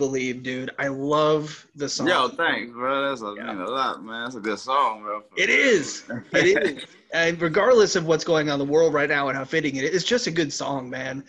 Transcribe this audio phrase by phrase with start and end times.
[0.00, 0.70] Believe, dude.
[0.78, 2.08] I love the song.
[2.08, 3.10] Yo, thanks, bro.
[3.10, 3.52] That's a Yeah.
[3.52, 4.24] mean a lot, man.
[4.24, 5.22] That's a good song, bro.
[5.36, 6.04] It is.
[6.32, 6.46] It
[6.78, 6.84] is.
[7.12, 9.84] and regardless of what's going on in the world right now and how fitting it
[9.84, 11.22] is, it's just a good song, man.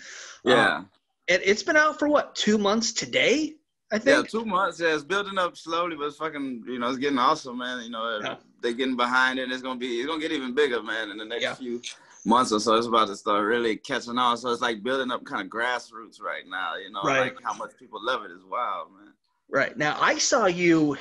[0.46, 0.78] yeah.
[0.78, 0.90] Um,
[1.28, 3.56] and it's been out for what, two months today?
[3.92, 4.16] I think.
[4.26, 4.80] Yeah, two months.
[4.80, 7.84] Yeah, it's building up slowly, but it's fucking, you know, it's getting awesome, man.
[7.84, 8.36] You know, Yeah.
[8.62, 9.44] they're getting behind it.
[9.44, 11.56] And it's gonna be, it's gonna get even bigger, man, in the next Yeah.
[11.56, 11.82] few
[12.26, 12.76] months or so.
[12.76, 14.38] It's about to start really catching on.
[14.38, 16.76] So it's like building up kind of grassroots right now.
[16.76, 17.34] You know, Right.
[17.34, 19.14] like how much people love it is wild, man.
[19.50, 19.78] Right.
[19.78, 20.98] Now, I saw you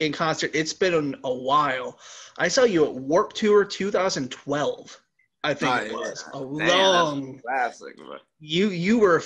[0.00, 0.50] in concert.
[0.54, 1.98] It's been a while.
[2.38, 5.00] I saw you at Warped Tour 2012.
[5.42, 5.96] I think Oh, it yeah.
[5.96, 7.38] was a Damn, long.
[7.40, 8.16] Classic, bro.
[8.40, 9.22] You you were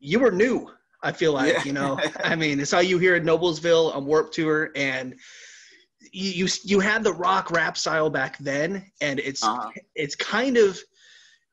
[0.00, 0.70] you were new.
[1.02, 1.64] I feel like Yeah.
[1.64, 1.98] you know.
[2.24, 5.14] I mean, I saw you here at Noblesville on Warped Tour, and
[6.12, 9.70] you you, you had the rock rap style back then, and it's Uh-huh.
[9.94, 10.78] it's kind of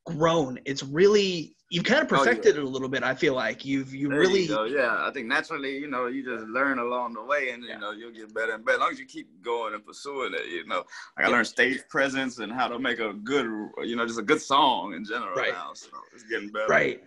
[0.06, 0.60] grown.
[0.66, 2.24] It's really you've kind of Oh, yeah.
[2.24, 3.02] perfected it a little bit.
[3.04, 4.66] I feel like you've you There really you.
[4.66, 7.76] Yeah, I think naturally, you know, you just learn along the way, and Yeah.
[7.76, 10.34] you know, you'll get better and better as long as you keep going and pursuing
[10.34, 10.48] it.
[10.48, 10.84] You know,
[11.16, 11.34] like I Yeah.
[11.36, 13.46] learned stage presence and how to make a good,
[13.84, 15.54] you know, just a good song in general Right.
[15.54, 15.72] now.
[15.74, 16.68] So it's getting better.
[16.68, 17.02] Right.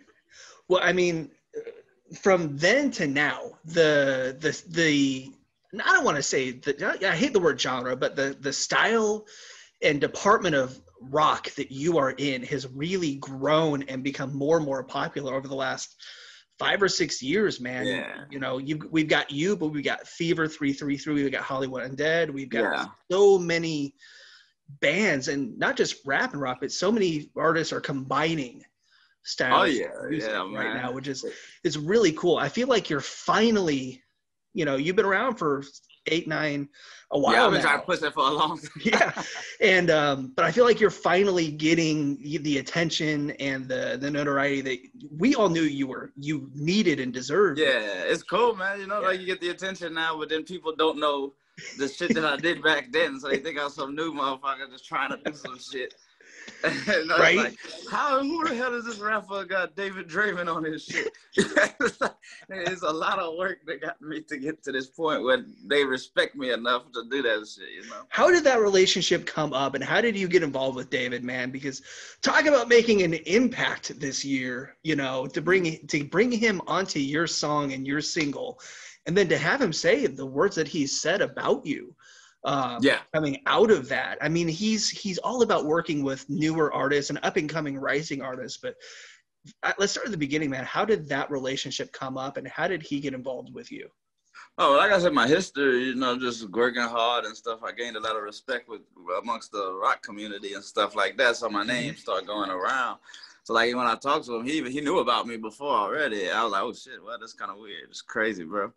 [0.69, 1.31] Well, I mean,
[2.21, 5.33] from then to now, the the the
[5.81, 9.27] I don't want to say that I hate the word genre, but the the style
[9.83, 14.65] and department of rock that you are in has really grown and become more and
[14.67, 15.97] more popular over the last
[16.59, 17.87] five or six years, man.
[17.87, 18.25] Yeah.
[18.31, 21.43] You know, you we've got you, but we've got Fever three three three, we've got
[21.43, 22.87] Hollywood Undead, we've got Yeah.
[23.11, 23.95] so many
[24.81, 28.63] bands, and not just rap and rock, but so many artists are combining
[29.25, 30.77] styles Oh yeah, yeah, right man.
[30.77, 31.25] now, which is
[31.65, 32.37] is really cool.
[32.37, 34.04] I feel like you're finally,
[34.55, 35.63] you know, you've been around for
[36.07, 36.69] eight, nine,
[37.13, 37.67] a while yeah, I've been now.
[37.69, 38.71] trying to push that for a long time.
[38.83, 39.23] yeah,
[39.61, 44.61] and um, but I feel like you're finally getting the attention and the the notoriety
[44.63, 44.79] that
[45.17, 47.59] we all knew you were you needed and deserved.
[47.59, 48.81] Yeah, it's cool, man.
[48.81, 49.09] You know, Yeah.
[49.09, 51.35] like you get the attention now, but then people don't know
[51.79, 54.87] the shit that I did back then, so they think I'm some new motherfucker just
[54.87, 55.95] trying to do some shit.
[57.19, 57.37] Right.
[57.37, 57.59] Like,
[57.91, 61.13] How who the hell does this rapper got David Draiman on his shit?
[61.37, 65.85] it's a lot of work that got me to get to this point where they
[65.85, 67.71] respect me enough to do that shit.
[67.71, 68.03] You know.
[68.09, 71.51] How did that relationship come up, and how did you get involved with David, man?
[71.51, 71.83] Because
[72.23, 75.87] talk about making an impact this year, you know, to bring mm-hmm.
[75.87, 78.59] to bring him onto your song and your single,
[79.07, 81.95] and then to have him say the words that he said about you.
[82.45, 83.01] Um, Yeah.
[83.15, 87.19] coming out of that, I mean, he's he's all about working with newer artists and
[87.23, 88.59] up and coming rising artists.
[88.63, 88.75] But
[89.79, 90.65] let's start at the beginning, man.
[90.65, 93.89] How did that relationship come up, and how did he get involved with you?
[94.57, 97.61] Oh, like I said, my history, you know, just working hard and stuff.
[97.65, 98.83] I gained a lot of respect with
[99.21, 101.37] amongst the rock community and stuff like that.
[101.37, 102.99] So my name started going around.
[103.43, 106.31] So like when I talked to him, he he knew about me before already.
[106.31, 107.91] I was like, oh shit, well that's kind of weird.
[107.91, 108.73] It's crazy, bro.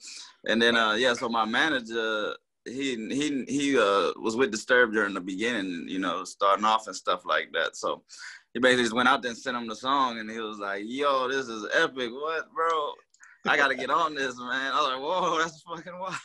[0.48, 2.34] And then uh yeah, so my manager,
[2.68, 6.96] he he he uh was with Disturbed during the beginning, you know, starting off and
[6.96, 7.76] stuff like that.
[7.76, 8.04] So
[8.54, 10.84] he basically just went out there and sent him the song, and he was like,
[10.86, 12.12] yo, this is epic.
[12.12, 12.94] What, bro?
[13.46, 14.72] I gotta get on this, man.
[14.74, 16.16] I was like, whoa, that's fucking wild.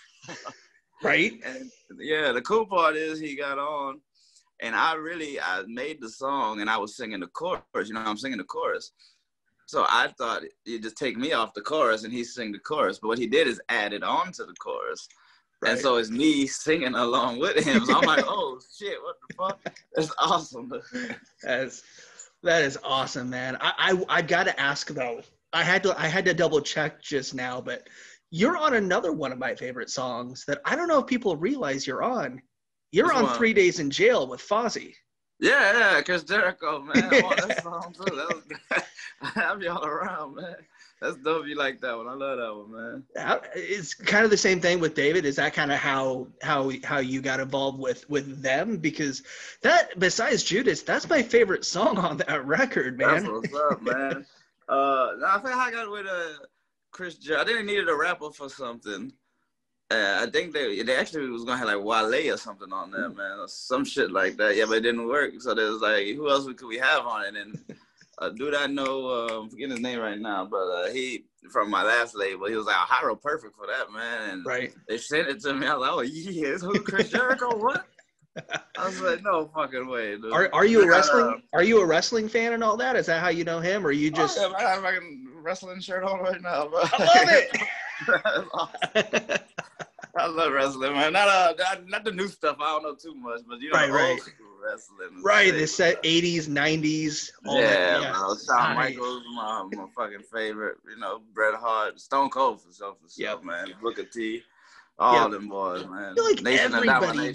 [1.03, 1.33] Right?
[1.45, 4.01] And yeah, the cool part is he got on,
[4.61, 7.63] and I really I made the song and I was singing the chorus.
[7.87, 8.93] You know, I'm singing the chorus.
[9.67, 12.99] So I thought he'd just take me off the chorus and he sing the chorus.
[12.99, 15.09] But what he did is add it on to the chorus.
[15.65, 17.85] And so it's me singing along with him.
[17.85, 19.77] So I'm like, oh shit, what the fuck?
[19.95, 20.73] That's awesome.
[21.43, 21.83] That's
[22.43, 23.57] that is awesome, man.
[23.61, 25.23] I I, I got to ask though.
[25.53, 27.89] I had to I had to double check just now, but
[28.31, 31.87] you're on another one of my favorite songs that I don't know if people realize
[31.87, 32.41] you're on.
[32.91, 33.37] You're Which on one?
[33.37, 34.95] Three Days in Jail with Fozzy.
[35.39, 37.13] Yeah, yeah, Chris Jericho, man.
[37.13, 38.17] I want that song too.
[38.17, 38.83] That was
[39.23, 40.57] I have y'all around, man.
[41.03, 41.49] That's dope.
[41.49, 42.07] You like that one?
[42.07, 43.43] I love that one, man.
[43.57, 45.25] It's kind of the same thing with David.
[45.25, 48.77] Is that kind of how how how you got involved with with them?
[48.77, 49.25] Because
[49.63, 53.33] that besides Judas, that's my favorite song on that record, That's man.
[53.33, 54.25] what's up, man.
[54.69, 56.47] Uh, I think I got with uh,
[56.93, 57.17] Chris.
[57.17, 59.13] Jer- I they needed a rapper for something.
[59.91, 63.11] Uh, I think they they actually was gonna have like Wale or something on there,
[63.11, 64.57] man, or some shit like that.
[64.57, 65.33] Yeah, but it didn't work.
[65.41, 67.35] So there was like, who else could we have on it?
[67.37, 67.59] And
[68.19, 71.71] a dude I know, uh, I'm forgetting his name right now, but uh, he from
[71.71, 74.31] my last label, he was like, Hyro perfect for that, man.
[74.31, 74.73] And Right.
[74.89, 75.67] they sent it to me.
[75.67, 77.57] I was like, oh yeah, it's who Chris Jericho?
[77.57, 77.87] what?
[78.79, 80.33] I was like, no fucking way, dude.
[80.33, 82.97] Are are you a Yeah, wrestling are you a wrestling fan and all that?
[82.97, 84.47] Is that how you know him, or you Just, just?
[84.47, 86.81] oh, yeah, I have a fucking wrestling shirt on right now, bro.
[86.83, 89.43] I love it.
[90.17, 91.13] I love wrestling, man.
[91.13, 92.57] Not uh, not, not the new stuff.
[92.61, 94.21] I don't know too much, but you know, Right, old right.
[94.63, 95.23] Wrestling.
[95.23, 97.31] Right, the set 80s, 90s.
[97.47, 98.13] All yeah, that, yeah.
[98.13, 98.35] bro.
[98.37, 98.97] Shawn nice.
[98.97, 100.79] Michaels, my, my fucking favorite.
[100.89, 103.45] You know, Bret Hart, Stone Cold for self for yep.
[103.45, 103.69] man.
[103.83, 104.43] Booker T,
[104.99, 105.31] all yep.
[105.31, 106.15] them boys, man.
[106.15, 107.35] like Nation everybody,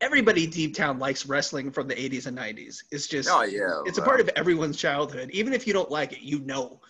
[0.00, 2.82] everybody deep down likes wrestling from the 80s and 90s.
[2.90, 4.04] It's just, oh yeah, it's bro.
[4.04, 5.30] a part of everyone's childhood.
[5.32, 6.80] Even if you don't like it, you know.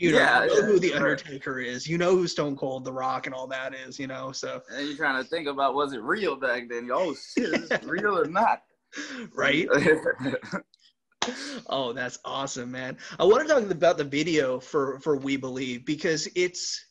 [0.00, 1.66] You know, yeah, you know yeah, who the Undertaker right.
[1.66, 1.88] is.
[1.88, 3.98] You know who Stone Cold, The Rock, and all that is.
[3.98, 4.62] You know, so.
[4.70, 6.88] And you're trying to think about was it real back then?
[6.92, 8.62] Oh shit, is it real or not?
[9.34, 9.68] Right.
[11.68, 12.96] oh, that's awesome, man.
[13.18, 16.84] I want to talk about the video for for We Believe because it's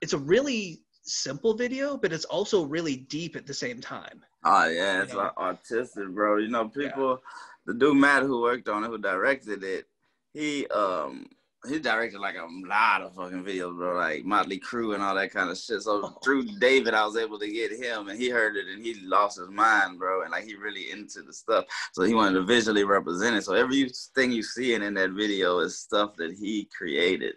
[0.00, 4.22] it's a really simple video, but it's also really deep at the same time.
[4.44, 5.30] Oh yeah, it's you know?
[5.38, 6.38] artistic, bro.
[6.38, 7.10] You know, people.
[7.10, 7.30] Yeah.
[7.64, 9.86] The dude Matt who worked on it, who directed it,
[10.32, 11.26] he um
[11.68, 15.32] he directed like a lot of fucking videos, bro, like Motley Crue and all that
[15.32, 15.82] kind of shit.
[15.82, 16.18] So oh.
[16.24, 19.38] through David, I was able to get him, and he heard it, and he lost
[19.38, 21.64] his mind, bro, and like he really into the stuff.
[21.92, 23.44] So he wanted to visually represent it.
[23.44, 27.36] So everything you see in that video is stuff that he created.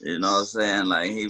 [0.00, 0.84] You know what I'm saying?
[0.86, 1.28] Like he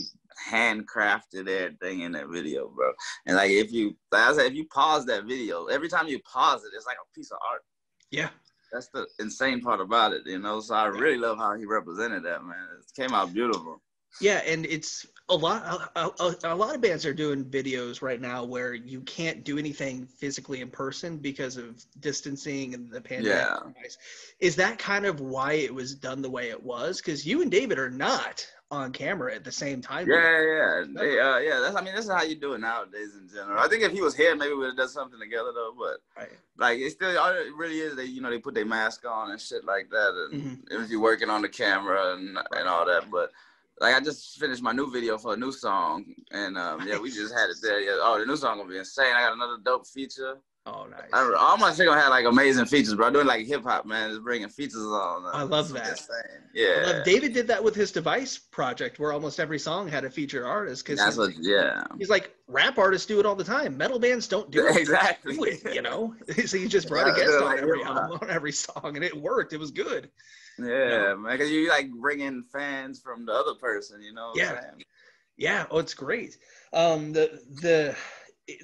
[0.50, 2.93] handcrafted everything in that video, bro.
[3.25, 6.21] And like if you, like I said, if you pause that video, every time you
[6.21, 7.62] pause it, it's like a piece of art.
[8.11, 8.29] Yeah.
[8.73, 10.61] That's the insane part about it, you know.
[10.61, 12.57] So I really love how he represented that, man.
[12.79, 13.81] It came out beautiful.
[14.21, 15.91] Yeah, and it's a lot.
[15.95, 19.59] A, a, a, lot of bands are doing videos right now where you can't do
[19.59, 23.75] anything physically in person because of distancing and the pandemic.
[23.77, 23.89] Yeah.
[24.41, 27.01] Is that kind of why it was done the way it was?
[27.01, 30.09] Because you and David are not on camera at the same time.
[30.09, 31.61] Yeah, yeah, they, uh, yeah.
[31.61, 33.59] That's I mean, this is how you do it nowadays in general.
[33.59, 35.73] I think if he was here, maybe we'd have done something together though.
[35.79, 36.33] But right.
[36.59, 37.97] like, it still all it really is.
[37.97, 40.83] They you know they put their mask on and shit like that, and mm-hmm.
[40.83, 43.11] if you're working on the camera and and all that.
[43.11, 43.31] But
[43.81, 47.11] like I just finished my new video for a new song, and um, yeah, we
[47.11, 47.81] just had it there.
[47.81, 49.15] Yeah, oh, the new song gonna be insane.
[49.15, 50.39] I got another dope feature.
[50.67, 51.03] Oh, nice.
[51.13, 53.09] I, all my shit gonna have like amazing features, bro.
[53.11, 54.11] Doing like hip hop, man.
[54.11, 55.25] Just bringing features on.
[55.25, 56.01] Uh, I love that.
[56.53, 56.83] Yeah.
[56.87, 60.43] Love, David did that with his device project, where almost every song had a featured
[60.43, 60.85] artist.
[60.85, 61.85] Because that's what, yeah.
[61.99, 63.77] He's like rap artists do it all the time.
[63.77, 64.77] Metal bands don't do it.
[64.87, 65.37] Exactly.
[65.37, 66.17] Do it, you know.
[66.47, 69.17] so he just brought yeah, a guest on every album, on every song, and it
[69.17, 69.53] worked.
[69.53, 70.11] It was good.
[70.59, 71.17] Yeah, you know?
[71.19, 71.33] man.
[71.33, 74.33] Because you like bringing fans from the other person, you know.
[74.35, 74.61] Yeah.
[75.37, 75.67] Yeah.
[75.71, 76.39] Oh, it's great.
[76.73, 77.97] Um, the the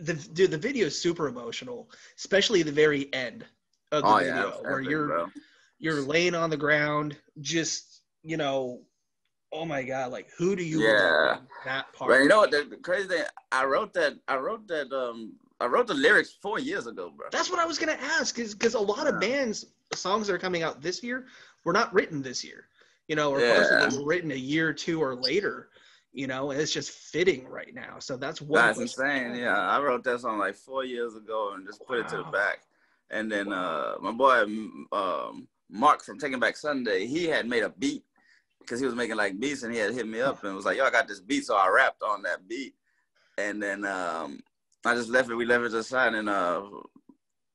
[0.00, 3.44] the dude, the video is super emotional, especially the very end
[3.90, 5.26] of the oh, video yeah, where you're bro.
[5.79, 8.81] you're laying on the ground, just you know,
[9.52, 12.23] oh my god, like who do you yeah that part?
[12.23, 13.25] You know what the, crazy thing?
[13.50, 17.26] I wrote that I wrote that um I wrote the lyrics four years ago, bro.
[17.32, 20.38] That's what I was gonna ask, is because a lot of bands songs that are
[20.38, 21.26] coming out this year
[21.64, 22.69] were not written this year,
[23.08, 23.90] you know, or yeah.
[23.94, 25.69] were written a year or two or later
[26.12, 27.99] you know, and it's just fitting right now.
[27.99, 29.35] So that's what that's insane.
[29.35, 32.25] Yeah, I wrote that song like four years ago and just put it to the
[32.25, 32.61] back.
[33.11, 33.97] And then wow.
[33.97, 34.43] uh, my boy
[34.93, 38.05] um, Mark from Taking Back Sunday, he had made a beat
[38.61, 40.76] because he was making like beats and he had hit me up and was like,
[40.76, 42.75] "Yo, I got this beat," so I rapped on that beat.
[43.39, 44.41] And then um,
[44.84, 45.34] I just left it.
[45.34, 46.63] We left it aside and uh,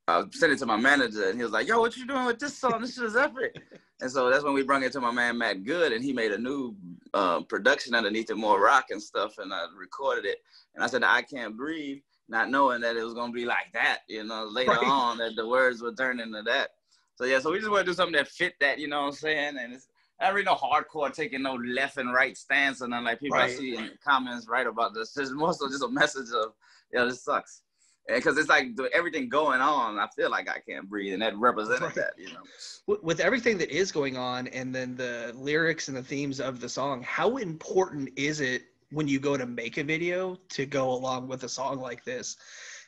[0.07, 2.39] I sent it to my manager and he was like, "Yo, what you doing with
[2.39, 2.81] this song?
[2.81, 3.55] This shit is epic."
[3.99, 6.31] And so that's when we brought it to my man Matt Good, and he made
[6.31, 6.75] a new
[7.13, 10.37] uh, production underneath it, more rock and stuff, and I recorded it.
[10.75, 13.99] And I said, I can't breathe, not knowing that it was gonna be like that,
[14.07, 14.83] you know, later right.
[14.83, 16.69] on that the words would turn into that.
[17.15, 19.07] So yeah, so we just want to do something that fit that, you know what
[19.07, 19.57] I'm saying?
[19.59, 19.87] And it's
[20.19, 23.49] I really no hardcore taking no left and right stance and then like people right.
[23.49, 25.15] I see in the comments right about this.
[25.17, 26.53] It's more so just a message of,
[26.91, 27.63] yeah, this sucks
[28.07, 31.81] because it's like everything going on i feel like i can't breathe and that represented
[31.81, 31.95] right.
[31.95, 32.97] that you know?
[33.03, 36.69] With everything that is going on and then the lyrics and the themes of the
[36.69, 41.27] song how important is it when you go to make a video to go along
[41.27, 42.37] with a song like this?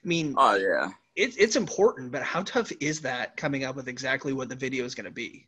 [0.04, 0.90] I mean oh yeah.
[1.16, 4.86] it's, it's important but how tough is that coming up with exactly what the video
[4.86, 5.48] is going to be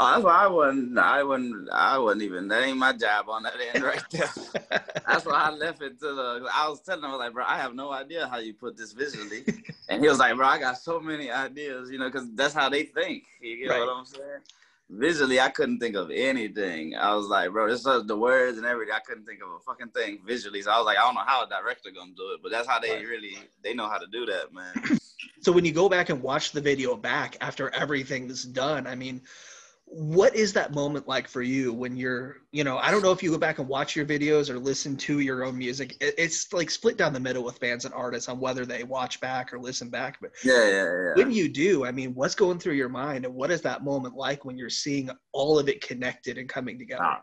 [0.00, 0.96] Oh, that's why I wouldn't.
[0.96, 1.68] I wouldn't.
[1.72, 2.46] I wouldn't even.
[2.46, 4.30] That ain't my job on that end right there.
[4.70, 6.48] that's why I left it to the.
[6.54, 8.76] I was telling him, I was like, bro, I have no idea how you put
[8.76, 9.44] this visually,
[9.88, 12.68] and he was like, bro, I got so many ideas, you know, because that's how
[12.68, 13.24] they think.
[13.40, 13.80] You know right.
[13.80, 14.40] what I'm saying?
[14.90, 16.94] Visually, I couldn't think of anything.
[16.94, 18.94] I was like, bro, this is the words and everything.
[18.94, 20.62] I couldn't think of a fucking thing visually.
[20.62, 22.68] So I was like, I don't know how a director gonna do it, but that's
[22.68, 23.04] how they right.
[23.04, 24.98] really they know how to do that, man.
[25.40, 29.22] so when you go back and watch the video back after everything's done, I mean
[29.90, 33.22] what is that moment like for you when you're you know i don't know if
[33.22, 35.96] you go back and watch your videos or listen to your own music.
[36.00, 39.52] It's like split down the middle with bands and artists on whether they watch back
[39.52, 41.12] or listen back but yeah, yeah, yeah.
[41.14, 44.14] when you do i mean what's going through your mind and what is that moment
[44.14, 47.18] like when you're seeing all of it connected and coming together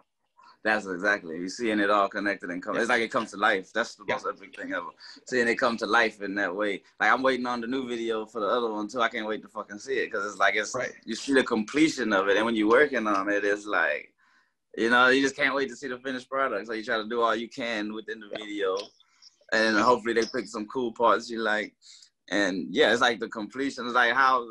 [0.66, 1.38] That's exactly.
[1.38, 2.76] You're seeing it all connected and come.
[2.76, 3.72] It's like it comes to life.
[3.72, 4.88] That's the most epic thing ever.
[5.28, 6.82] Seeing it come to life in that way.
[7.00, 9.00] Like I'm waiting on the new video for the other one too.
[9.00, 10.92] I can't wait to fucking see it because it's like it's right.
[11.06, 14.12] you see the completion of it, and when you're working on it, it's like,
[14.76, 16.66] you know, you just can't wait to see the finished product.
[16.66, 18.76] So you try to do all you can within the video,
[19.54, 21.76] and hopefully they pick some cool parts you like.
[22.32, 23.86] And yeah, it's like the completion.
[23.86, 24.44] It's like how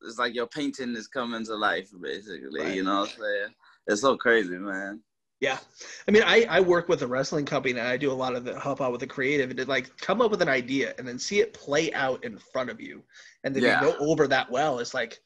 [0.00, 2.62] it's like your painting is coming to life, basically.
[2.62, 2.76] Right.
[2.76, 3.54] You know what I'm saying?
[3.88, 5.02] It's so crazy, man.
[5.40, 5.58] Yeah,
[6.06, 8.44] I mean, I, I work with a wrestling company and I do a lot of
[8.44, 11.08] the help out with the creative and to like come up with an idea and
[11.08, 13.02] then see it play out in front of you,
[13.42, 13.82] and then yeah.
[13.82, 14.80] you go over that well.
[14.80, 15.18] It's like,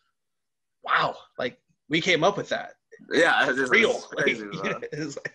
[0.85, 2.75] wow, like we came up with that.
[3.13, 3.99] Yeah, it's real.
[4.01, 5.35] Crazy, like, it's like,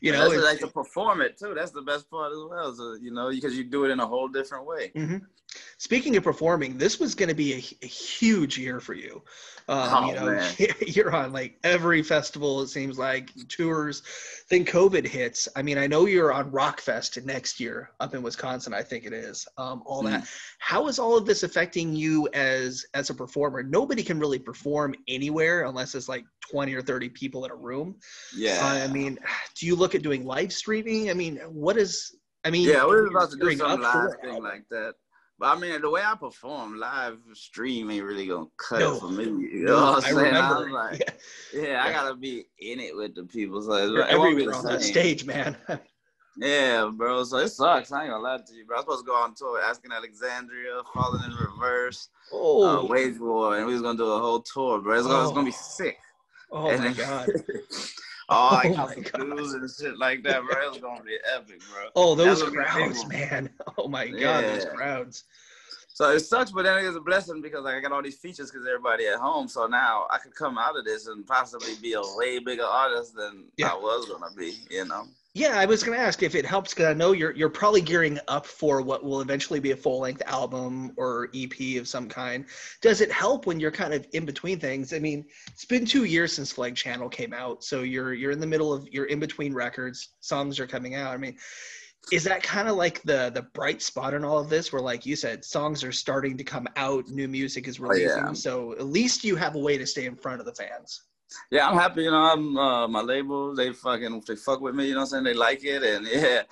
[0.00, 1.52] you know, it's, like to perform it too.
[1.54, 2.72] That's the best part as well.
[2.72, 4.92] So you know, because you do it in a whole different way.
[4.96, 5.18] Mm-hmm.
[5.78, 9.22] Speaking of performing, this was going to be a, a, huge year for you.
[9.68, 10.54] Um, oh, you know, man.
[10.86, 14.02] you're on like every festival, it seems like tours.
[14.50, 15.48] Then COVID hits.
[15.56, 19.12] I mean, I know you're on Rockfest next year up in Wisconsin, I think it
[19.12, 19.46] is.
[19.56, 20.10] Um, all mm.
[20.10, 20.28] that.
[20.58, 23.62] How is all of this affecting you as as a performer?
[23.62, 27.96] Nobody can really perform anywhere unless it's like 20 or 30 people in a room.
[28.36, 28.58] Yeah.
[28.62, 29.18] Uh, I mean,
[29.54, 31.10] do you look at doing live streaming?
[31.10, 34.64] I mean, what is I mean, yeah, we're about to do some live thing like
[34.70, 34.94] that.
[35.40, 38.96] But I mean, the way I perform live stream ain't really gonna cut no.
[38.96, 39.24] it for me.
[39.24, 40.36] You know what I'm saying?
[40.36, 41.00] I'm like,
[41.54, 41.62] yeah.
[41.62, 43.62] yeah, I gotta be in it with the people.
[43.62, 45.56] So You're it won't the on that stage, man.
[46.36, 47.24] yeah, bro.
[47.24, 47.90] So it sucks.
[47.90, 48.76] I ain't gonna lie to you, bro.
[48.76, 52.84] I was supposed to go on tour, asking Alexandria, falling in reverse, uh, oh, uh,
[52.84, 54.98] Wage War, and we was gonna do a whole tour, bro.
[54.98, 55.08] It's, oh.
[55.08, 55.68] gonna, it's gonna be oh.
[55.70, 55.98] sick.
[56.52, 57.28] Oh and my then, god.
[58.32, 60.68] Oh, I got oh some dudes and shit like that, bro.
[60.68, 61.88] It's gonna be epic, bro.
[61.96, 63.50] Oh, those crowds, man.
[63.78, 64.40] Oh my god, yeah.
[64.40, 65.24] those crowds.
[65.88, 68.50] So it sucks, but then it's a blessing because like I got all these features
[68.50, 69.48] because everybody at home.
[69.48, 73.16] So now I could come out of this and possibly be a way bigger artist
[73.16, 73.68] than yeah.
[73.68, 75.06] I was gonna be, you know.
[75.32, 77.80] Yeah, I was going to ask if it helps because I know you're you're probably
[77.80, 82.08] gearing up for what will eventually be a full length album or EP of some
[82.08, 82.46] kind.
[82.80, 84.92] Does it help when you're kind of in between things?
[84.92, 88.40] I mean, it's been two years since Flag Channel came out, so you're you're in
[88.40, 91.14] the middle of you're in between records, songs are coming out.
[91.14, 91.36] I mean,
[92.10, 95.06] is that kind of like the the bright spot in all of this, where like
[95.06, 98.32] you said, songs are starting to come out, new music is releasing, oh, yeah.
[98.32, 101.02] so at least you have a way to stay in front of the fans.
[101.50, 102.02] Yeah, I'm happy.
[102.02, 103.54] You know, I'm uh, my label.
[103.54, 104.86] They fucking they fuck with me.
[104.86, 106.42] You know, what I'm saying they like it, and yeah,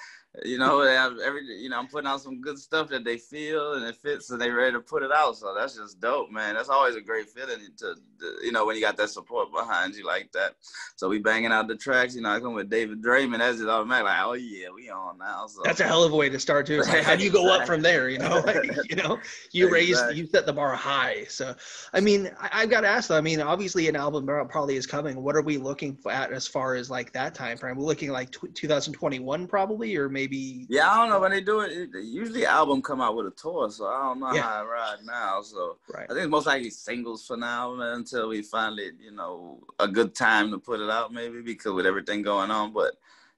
[0.45, 3.17] you know, they have every, you know, I'm putting out some good stuff that they
[3.17, 5.37] feel and it fits and they ready to put it out.
[5.37, 6.55] So that's just dope, man.
[6.55, 9.95] That's always a great feeling to, to, you know, when you got that support behind
[9.95, 10.55] you like that.
[10.97, 13.39] So we banging out the tracks, you know, I come with David Draiman.
[13.39, 14.05] That's just automatic.
[14.05, 15.47] Like, oh yeah, we on now.
[15.47, 16.83] So that's a hell of a way to start too.
[16.83, 18.09] Like, how do you go up from there?
[18.09, 19.19] You know, like, you know,
[19.53, 21.25] you raised, you set the bar high.
[21.25, 21.55] So,
[21.93, 23.19] I mean, I, have got to ask though.
[23.19, 25.23] I mean, obviously an album probably is coming.
[25.23, 27.77] What are we looking at as far as like that time frame?
[27.77, 30.28] We're looking like t- 2021 probably, or maybe.
[30.69, 31.91] Yeah, I don't know when they do it.
[31.95, 34.43] Usually, album come out with a tour, so I don't know yeah.
[34.43, 35.43] how I ride now.
[35.43, 36.05] So right.
[36.05, 39.89] I think it's most likely singles for now, man, until we finally, you know, a
[39.89, 42.73] good time to put it out, maybe because with everything going on.
[42.73, 42.95] But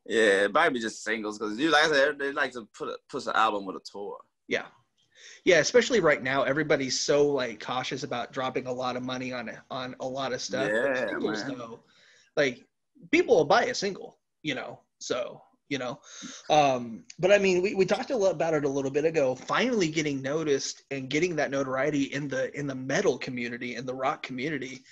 [0.07, 2.97] yeah, it might be just singles because, like I said, they like to put a,
[3.09, 4.19] push an album with a tour.
[4.49, 4.67] Yeah,
[5.45, 9.51] yeah, especially right now, everybody's so like cautious about dropping a lot of money on
[9.71, 10.71] on a lot of stuff.
[10.73, 11.45] Yeah, singles.
[11.45, 11.81] Though,
[12.37, 12.67] like
[13.11, 14.81] people will buy a single, you know.
[14.99, 15.41] So
[15.71, 16.01] you know?
[16.51, 19.35] Um, but i mean we, we talked a lot about it a little bit ago
[19.35, 23.95] finally getting noticed and getting that notoriety in the in the metal community in the
[23.95, 24.83] rock community.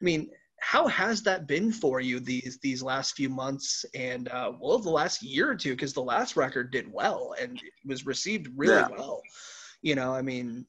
[0.00, 4.52] I mean how has that been for you these these last few months and uh,
[4.60, 5.70] well the last year or two?
[5.70, 8.88] Because the last record did well and was received really yeah.
[8.88, 9.22] well.
[9.82, 10.66] You know i mean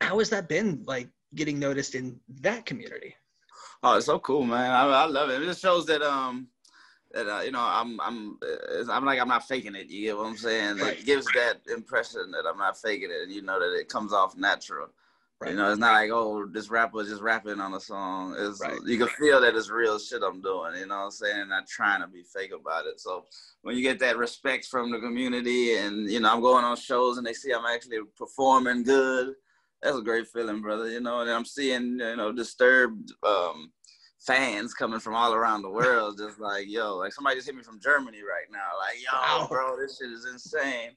[0.00, 3.14] how has that been like getting noticed in that community?
[3.82, 4.70] Oh it's so cool man.
[4.70, 5.42] I, I love it.
[5.42, 6.48] It just shows that um
[7.12, 9.88] that uh, you know I'm I'm uh, I'm like I'm not faking it.
[9.88, 10.78] You get what I'm saying?
[10.78, 10.98] Right.
[10.98, 14.12] It gives that impression that I'm not faking it, and you know that it comes
[14.12, 14.88] off natural.
[15.40, 15.52] Right.
[15.52, 18.34] You know, it's not like oh this rapper just rapping on a song.
[18.36, 18.78] It's right.
[18.84, 20.74] you can feel that it's real shit I'm doing.
[20.76, 21.48] You know what I'm saying?
[21.48, 23.00] Not trying to be fake about it.
[23.00, 23.24] So
[23.62, 27.18] when you get that respect from the community, and you know I'm going on shows
[27.18, 29.34] and they see I'm actually performing good,
[29.80, 30.90] that's a great feeling, brother.
[30.90, 33.12] You know, and I'm seeing you know disturbed.
[33.22, 33.70] Um,
[34.18, 37.62] fans coming from all around the world, just like, yo, like somebody just hit me
[37.62, 38.58] from Germany right now.
[38.78, 40.90] Like, yo, bro, this shit is insane.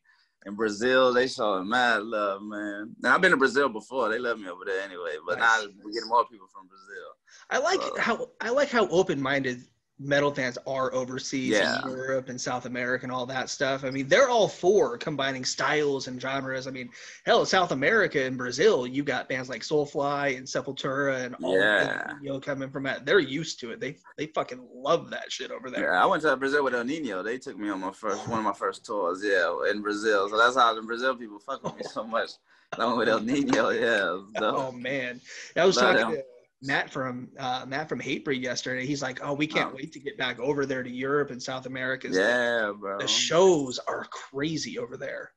[0.48, 2.96] In Brazil, they showing mad love, man.
[3.04, 4.10] And I've been to Brazil before.
[4.10, 5.18] They love me over there anyway.
[5.28, 5.62] But nice.
[5.62, 7.12] now we're getting more people from Brazil.
[7.52, 8.02] I like so.
[8.02, 9.62] how I like how open minded
[10.04, 11.82] metal fans are overseas Yeah.
[11.84, 13.84] in Europe and South America and all that stuff.
[13.84, 16.68] I mean, they're all for combining styles and genres.
[16.68, 16.90] I mean,
[17.26, 22.14] hell, South America and Brazil, you got bands like Soulfly and Sepultura and all Yeah.
[22.22, 23.06] you know coming from that.
[23.06, 23.80] They're used to it.
[23.80, 25.94] They they fucking love that shit over there.
[25.94, 27.24] Yeah, I went to Brazil with Ill Niño.
[27.24, 29.22] They took me on my first one of my first tours.
[29.24, 30.30] Yeah, in Brazil.
[30.30, 32.32] So that's how the Brazil people fuck with me so much.
[32.80, 33.80] I went with Ill Niño.
[33.80, 34.40] Yeah.
[34.40, 34.56] dope.
[34.58, 35.20] Oh man,
[35.58, 36.22] I was Love talking them.
[36.24, 36.24] to
[36.64, 38.86] Matt from uh, Matt from Hatebreed yesterday.
[38.86, 39.76] He's like, "Oh, we can't Oh.
[39.76, 43.00] wait to get back over there to Europe and South America." yeah, bro.
[43.00, 45.32] the shows are crazy over there."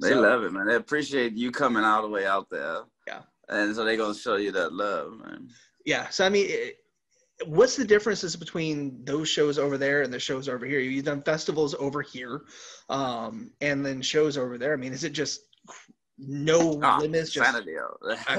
[0.00, 0.66] They So- love it, man.
[0.68, 2.82] They appreciate you coming all the way out there.
[3.06, 3.22] Yeah.
[3.48, 5.48] And so they're gonna show you that love, man.
[5.84, 6.08] Yeah.
[6.10, 6.76] So I mean, it,
[7.46, 10.78] what's the differences between those shows over there and the shows over here?
[10.78, 12.42] You've done festivals over here,
[12.88, 14.74] um, and then shows over there.
[14.74, 15.40] I mean, is it just
[16.18, 17.30] no Ah, limits?
[17.32, 17.52] Just.
[17.52, 17.60] I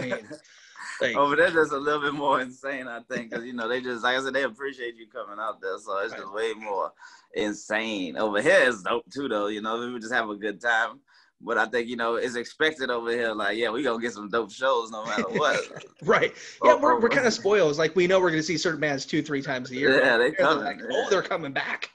[0.01, 0.25] mean, like,
[1.15, 4.03] over there, just a little bit more insane, I think, because you know they just
[4.03, 6.91] like I said, they appreciate you coming out there, so it's just way more
[7.33, 8.17] insane.
[8.17, 9.47] Over here, it's dope too, though.
[9.47, 10.99] You know, we just have a good time.
[11.41, 13.31] But I think you know it's expected over here.
[13.31, 15.85] Like, yeah, we gonna get some dope shows no matter what.
[16.03, 16.33] right?
[16.63, 17.77] Yeah, Oh, we're, oh, we're kind of spoiled.
[17.77, 19.99] Like we know we're going to see certain bands two, three times a year.
[19.99, 21.03] Yeah, they They're coming, Like, oh, yeah.
[21.05, 21.91] oh, they're coming back.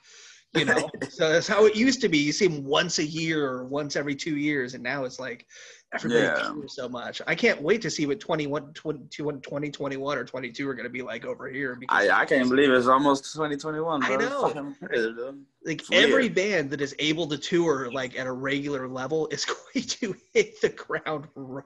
[0.55, 2.17] You know, so that's how it used to be.
[2.19, 5.47] You see them once a year or once every two years, and now it's like
[5.95, 6.53] everybody Yeah.
[6.67, 7.23] so much.
[7.27, 11.03] I can't wait to see what 21, 22, 2021 or 22 are going to be
[11.03, 11.77] like over here.
[11.77, 14.17] Because I, I can't believe it's almost 2021, I bro.
[14.17, 14.75] It's know.
[14.87, 15.15] crazy.
[15.65, 16.11] Like it's weird.
[16.11, 19.45] every band that is able to tour like at a regular level is
[19.75, 21.65] going to hit the ground run.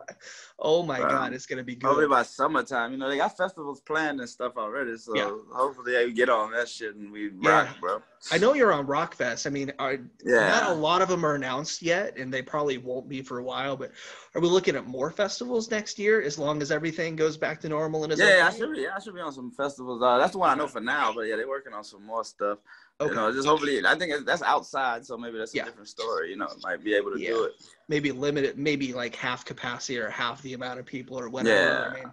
[0.58, 1.08] Oh my Wow.
[1.08, 2.08] god, it's going to be good.
[2.08, 4.96] by summertime, you know, they got festivals planned and stuff already.
[4.96, 5.30] So Yeah.
[5.52, 7.64] hopefully they get on that shit and we Yeah.
[7.66, 8.02] rock, bro.
[8.32, 9.46] I know you're on Rockfest.
[9.46, 10.48] I mean, are, Yeah.
[10.48, 13.44] not a lot of them are announced yet, and they probably won't be for a
[13.44, 13.76] while.
[13.76, 13.92] But
[14.34, 17.68] are we looking at more festivals next year, as long as everything goes back to
[17.68, 18.82] normal and is Yeah, I should be.
[18.82, 20.02] Yeah, I should be on some festivals.
[20.02, 21.12] Uh, that's the one I know for now.
[21.12, 22.58] But yeah, they're working on some more stuff.
[23.00, 23.10] Okay.
[23.10, 23.80] You know, just hopefully.
[23.86, 25.64] I think that's outside, so maybe that's a Yeah.
[25.66, 26.30] different story.
[26.30, 27.28] You know, might be able to Yeah.
[27.30, 27.52] do it.
[27.90, 31.58] maybe limited, maybe like half capacity or half the amount of people or whatever.
[31.58, 31.88] Yeah.
[31.90, 32.12] I mean,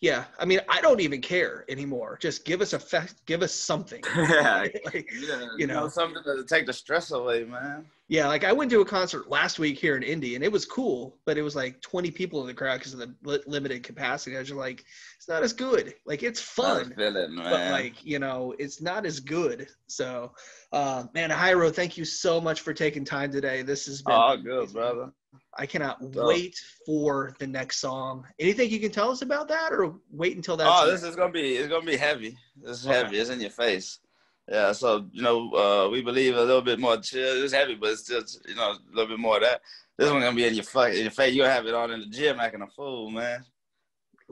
[0.00, 0.24] yeah.
[0.40, 2.18] I mean, I don't even care anymore.
[2.20, 4.02] Just give us a fest, give us something.
[4.16, 4.66] yeah.
[4.86, 5.86] like, Yeah, You know.
[5.88, 7.86] something to take the stress away, man.
[8.08, 10.66] yeah, like I went to a concert last week here in Indy, and it was
[10.66, 14.34] cool, but it was like 20 people in the crowd because of the limited capacity.
[14.34, 14.84] I was just like,
[15.22, 15.94] it's not as good.
[16.04, 16.90] Like it's fun.
[16.92, 17.48] I feel it, man.
[17.48, 20.32] but like you know it's not as good so
[20.72, 24.36] uh man Hyro, thank you so much for taking time today this has been all
[24.36, 25.12] good, brother.
[25.56, 29.72] i cannot So- wait for the next song anything you can tell us about that
[29.72, 30.66] or wait until that?
[30.68, 32.36] Oh, this is gonna be it's gonna be heavy.
[32.64, 32.92] It's Okay.
[32.96, 33.18] heavy.
[33.20, 34.00] It's in your face.
[34.48, 37.44] Yeah, so you know, uh, we believe a little bit more chill.
[37.44, 39.60] It's heavy, but it's still you know a little bit more of that.
[39.96, 41.32] This one gonna be in your fuck in your face.
[41.32, 43.44] You gonna have it on in the gym acting a fool, man.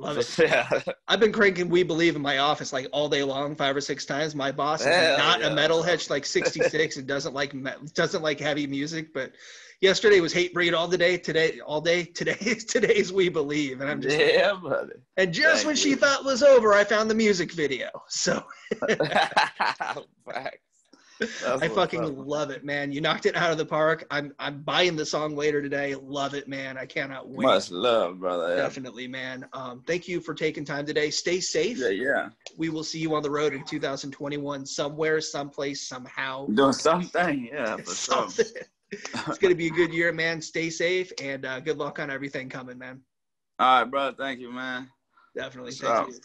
[0.01, 0.69] Love it yeah,
[1.09, 4.07] i've been cranking we believe in my office like all day long five or six
[4.07, 5.51] times my boss is Hell not a yeah.
[5.51, 9.33] metalhead like 66 and doesn't like me- doesn't like heavy music but
[9.83, 13.91] yesterday was Hatebreed all the day today all day today is today's we believe and
[13.91, 14.93] i'm just yeah, buddy.
[15.19, 15.97] and just Thank when she you.
[15.97, 18.43] thought was over i found the music video so
[20.27, 20.59] Facts.
[21.47, 22.93] I fucking love it, man.
[22.93, 24.07] You knocked it out of the park.
[24.11, 25.95] I'm I'm buying the song later today.
[25.95, 26.79] Love it, man.
[26.79, 27.45] I cannot wait.
[27.45, 28.57] Much love, brother.
[28.57, 28.63] Yeah.
[28.63, 29.47] Definitely, man.
[29.53, 31.11] Um, thank you for taking time today.
[31.11, 31.79] Stay safe.
[31.79, 32.29] yeah, yeah.
[32.57, 36.47] We will see you on the road in 2021, somewhere, someplace, somehow.
[36.47, 38.31] Doing something, yeah, for sure.
[38.31, 38.63] Something.
[38.91, 40.41] it's gonna be a good year, man.
[40.41, 43.01] Stay safe and uh, good luck on everything coming, man.
[43.59, 44.13] All right, bro.
[44.13, 44.89] Thank you, man.
[45.37, 45.73] Definitely.
[45.73, 46.21] Thank you.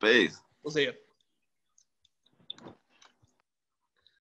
[0.00, 0.40] Peace.
[0.62, 0.92] We'll see you.